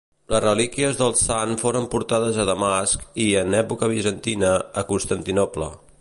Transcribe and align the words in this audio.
Les 0.33 0.39
relíquies 0.43 0.95
del 1.01 1.13
sant 1.19 1.51
foren 1.63 1.85
portades 1.91 2.39
a 2.43 2.47
Damasc 2.51 3.05
i, 3.27 3.27
en 3.43 3.59
època 3.61 3.91
bizantina, 3.93 4.55
a 4.83 4.89
Constantinoble. 4.95 5.71